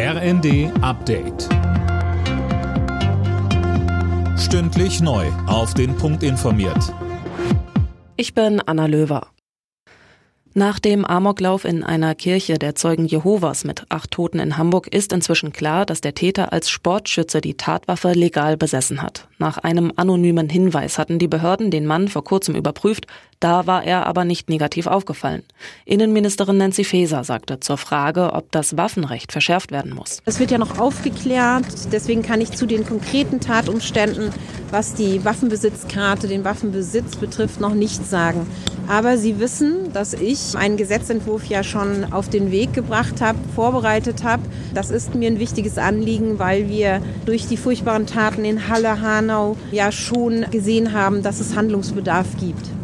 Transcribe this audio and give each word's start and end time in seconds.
RND 0.00 0.70
Update. 0.80 1.48
Stündlich 4.38 5.00
neu. 5.00 5.26
Auf 5.48 5.74
den 5.74 5.96
Punkt 5.96 6.22
informiert. 6.22 6.94
Ich 8.16 8.32
bin 8.32 8.60
Anna 8.64 8.86
Löwer. 8.86 9.26
Nach 10.54 10.78
dem 10.78 11.04
Amoklauf 11.04 11.64
in 11.64 11.82
einer 11.82 12.14
Kirche 12.14 12.58
der 12.58 12.76
Zeugen 12.76 13.06
Jehovas 13.06 13.64
mit 13.64 13.86
acht 13.88 14.12
Toten 14.12 14.38
in 14.38 14.56
Hamburg 14.56 14.86
ist 14.86 15.12
inzwischen 15.12 15.52
klar, 15.52 15.84
dass 15.84 16.00
der 16.00 16.14
Täter 16.14 16.52
als 16.52 16.70
Sportschütze 16.70 17.40
die 17.40 17.56
Tatwaffe 17.56 18.12
legal 18.12 18.56
besessen 18.56 19.02
hat. 19.02 19.28
Nach 19.38 19.58
einem 19.58 19.92
anonymen 19.96 20.48
Hinweis 20.48 20.98
hatten 20.98 21.18
die 21.18 21.28
Behörden 21.28 21.70
den 21.70 21.86
Mann 21.86 22.08
vor 22.08 22.22
kurzem 22.22 22.54
überprüft, 22.54 23.06
da 23.40 23.66
war 23.66 23.84
er 23.84 24.06
aber 24.06 24.24
nicht 24.24 24.48
negativ 24.48 24.86
aufgefallen. 24.86 25.42
Innenministerin 25.84 26.58
Nancy 26.58 26.84
Faeser 26.84 27.24
sagte 27.24 27.60
zur 27.60 27.78
Frage, 27.78 28.32
ob 28.32 28.50
das 28.50 28.76
Waffenrecht 28.76 29.32
verschärft 29.32 29.70
werden 29.70 29.94
muss. 29.94 30.22
Es 30.24 30.40
wird 30.40 30.50
ja 30.50 30.58
noch 30.58 30.78
aufgeklärt, 30.78 31.66
deswegen 31.92 32.22
kann 32.22 32.40
ich 32.40 32.50
zu 32.52 32.66
den 32.66 32.84
konkreten 32.86 33.40
Tatumständen, 33.40 34.30
was 34.70 34.94
die 34.94 35.24
Waffenbesitzkarte, 35.24 36.26
den 36.26 36.44
Waffenbesitz 36.44 37.16
betrifft, 37.16 37.60
noch 37.60 37.74
nichts 37.74 38.10
sagen. 38.10 38.46
Aber 38.88 39.18
Sie 39.18 39.38
wissen, 39.38 39.92
dass 39.92 40.14
ich 40.14 40.56
einen 40.56 40.78
Gesetzentwurf 40.78 41.44
ja 41.44 41.62
schon 41.62 42.10
auf 42.10 42.30
den 42.30 42.50
Weg 42.50 42.72
gebracht 42.72 43.20
habe, 43.20 43.38
vorbereitet 43.54 44.24
habe. 44.24 44.42
Das 44.72 44.90
ist 44.90 45.14
mir 45.14 45.30
ein 45.30 45.38
wichtiges 45.38 45.76
Anliegen, 45.76 46.38
weil 46.38 46.68
wir 46.68 47.02
durch 47.26 47.46
die 47.46 47.58
furchtbaren 47.58 48.06
Taten 48.06 48.46
in 48.46 48.68
Halle, 48.68 49.00
Hanau 49.00 49.56
ja 49.70 49.92
schon 49.92 50.46
gesehen 50.50 50.94
haben, 50.94 51.22
dass 51.22 51.38
es 51.38 51.54
Handlungsbedarf 51.54 52.26
gibt. 52.40 52.77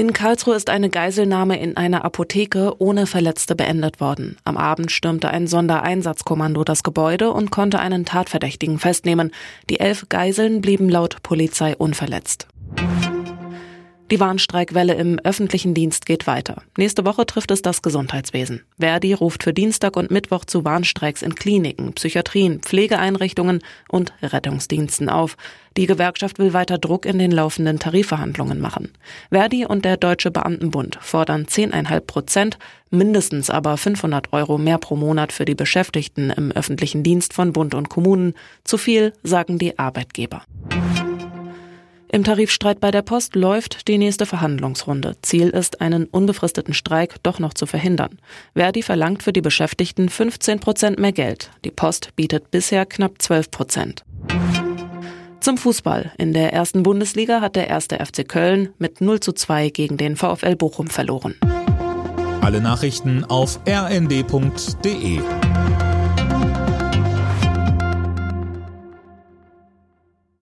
In 0.00 0.14
Karlsruhe 0.14 0.56
ist 0.56 0.70
eine 0.70 0.88
Geiselnahme 0.88 1.60
in 1.60 1.76
einer 1.76 2.06
Apotheke 2.06 2.72
ohne 2.78 3.06
Verletzte 3.06 3.54
beendet 3.54 4.00
worden. 4.00 4.38
Am 4.44 4.56
Abend 4.56 4.90
stürmte 4.90 5.28
ein 5.28 5.46
Sondereinsatzkommando 5.46 6.64
das 6.64 6.82
Gebäude 6.82 7.30
und 7.32 7.50
konnte 7.50 7.80
einen 7.80 8.06
Tatverdächtigen 8.06 8.78
festnehmen. 8.78 9.30
Die 9.68 9.78
elf 9.78 10.06
Geiseln 10.08 10.62
blieben 10.62 10.88
laut 10.88 11.22
Polizei 11.22 11.76
unverletzt. 11.76 12.46
Die 14.10 14.18
Warnstreikwelle 14.18 14.94
im 14.94 15.20
öffentlichen 15.20 15.72
Dienst 15.72 16.04
geht 16.04 16.26
weiter. 16.26 16.62
Nächste 16.76 17.04
Woche 17.04 17.26
trifft 17.26 17.52
es 17.52 17.62
das 17.62 17.80
Gesundheitswesen. 17.80 18.62
Verdi 18.76 19.12
ruft 19.12 19.44
für 19.44 19.52
Dienstag 19.52 19.96
und 19.96 20.10
Mittwoch 20.10 20.44
zu 20.44 20.64
Warnstreiks 20.64 21.22
in 21.22 21.36
Kliniken, 21.36 21.92
Psychiatrien, 21.92 22.58
Pflegeeinrichtungen 22.60 23.62
und 23.88 24.12
Rettungsdiensten 24.20 25.08
auf. 25.08 25.36
Die 25.76 25.86
Gewerkschaft 25.86 26.40
will 26.40 26.52
weiter 26.52 26.78
Druck 26.78 27.06
in 27.06 27.20
den 27.20 27.30
laufenden 27.30 27.78
Tarifverhandlungen 27.78 28.60
machen. 28.60 28.90
Verdi 29.30 29.64
und 29.64 29.84
der 29.84 29.96
Deutsche 29.96 30.32
Beamtenbund 30.32 30.98
fordern 31.00 31.44
10,5 31.44 32.00
Prozent, 32.00 32.58
mindestens 32.90 33.48
aber 33.48 33.76
500 33.76 34.32
Euro 34.32 34.58
mehr 34.58 34.78
pro 34.78 34.96
Monat 34.96 35.32
für 35.32 35.44
die 35.44 35.54
Beschäftigten 35.54 36.30
im 36.30 36.50
öffentlichen 36.50 37.04
Dienst 37.04 37.32
von 37.32 37.52
Bund 37.52 37.76
und 37.76 37.88
Kommunen. 37.88 38.34
Zu 38.64 38.76
viel, 38.76 39.12
sagen 39.22 39.60
die 39.60 39.78
Arbeitgeber. 39.78 40.42
Im 42.12 42.24
Tarifstreit 42.24 42.80
bei 42.80 42.90
der 42.90 43.02
Post 43.02 43.36
läuft 43.36 43.86
die 43.86 43.96
nächste 43.96 44.26
Verhandlungsrunde. 44.26 45.14
Ziel 45.22 45.50
ist, 45.50 45.80
einen 45.80 46.06
unbefristeten 46.06 46.74
Streik 46.74 47.22
doch 47.22 47.38
noch 47.38 47.54
zu 47.54 47.66
verhindern. 47.66 48.18
Verdi 48.52 48.82
verlangt 48.82 49.22
für 49.22 49.32
die 49.32 49.40
Beschäftigten 49.40 50.08
15 50.08 50.58
Prozent 50.58 50.98
mehr 50.98 51.12
Geld. 51.12 51.50
Die 51.64 51.70
Post 51.70 52.10
bietet 52.16 52.50
bisher 52.50 52.84
knapp 52.84 53.22
12 53.22 53.52
Prozent. 53.52 54.04
Zum 55.38 55.56
Fußball. 55.56 56.10
In 56.18 56.32
der 56.32 56.52
ersten 56.52 56.82
Bundesliga 56.82 57.40
hat 57.40 57.54
der 57.54 57.68
erste 57.68 58.04
FC 58.04 58.28
Köln 58.28 58.70
mit 58.78 59.00
0 59.00 59.20
zu 59.20 59.32
2 59.32 59.70
gegen 59.70 59.96
den 59.96 60.16
VfL 60.16 60.56
Bochum 60.56 60.88
verloren. 60.88 61.36
Alle 62.40 62.60
Nachrichten 62.60 63.24
auf 63.24 63.60
rnd.de 63.68 65.20